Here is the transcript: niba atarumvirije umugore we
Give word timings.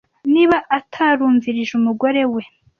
niba 0.33 0.57
atarumvirije 0.77 1.71
umugore 1.79 2.21
we 2.33 2.43